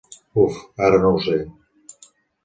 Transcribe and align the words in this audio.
Uf, 0.43 0.55
ara 0.85 0.99
no 1.03 1.11
ho 1.17 1.19
sé. 1.25 1.35